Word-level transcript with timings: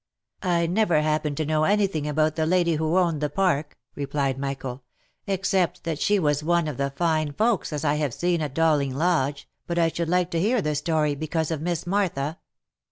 "I 0.41 0.65
never 0.65 1.03
happened 1.03 1.37
to 1.37 1.45
know 1.45 1.63
anything 1.63 2.07
about 2.07 2.35
the 2.35 2.47
lady^who 2.47 2.99
owned 2.99 3.21
the 3.21 3.27
OF 3.27 3.35
MICHAEL 3.37 3.43
ARMSTRONG. 3.43 3.65
317 3.67 3.67
park," 3.67 3.77
replied 3.95 4.37
Michael;" 4.39 4.83
except 5.31 5.83
that 5.83 5.99
she 5.99 6.17
was 6.17 6.43
one 6.43 6.67
of 6.67 6.77
the 6.77 6.89
fine 6.89 7.33
folks 7.33 7.71
as 7.71 7.85
I 7.85 7.93
have 7.97 8.11
seen 8.11 8.41
at 8.41 8.55
Dowling 8.55 8.95
Lodge, 8.95 9.47
but 9.67 9.77
I 9.77 9.89
should 9.89 10.09
like 10.09 10.31
to 10.31 10.39
hear 10.41 10.59
the 10.59 10.73
story, 10.73 11.13
be 11.13 11.27
cause 11.27 11.51
of 11.51 11.61
Miss 11.61 11.85
Martha." 11.85 12.39